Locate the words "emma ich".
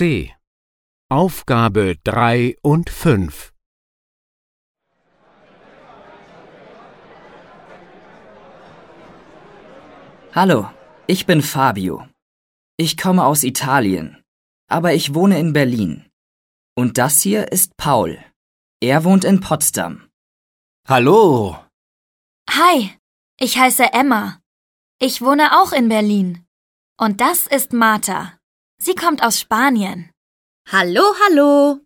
23.92-25.20